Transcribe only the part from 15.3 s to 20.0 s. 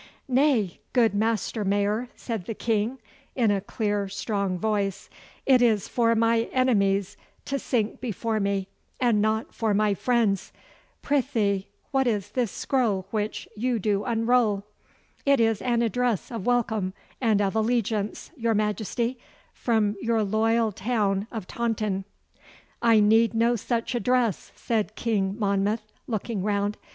is an address of welcome and of allegiance, your Majesty, from